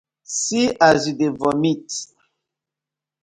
[0.41, 1.97] See as yu dey vomit dey kdis.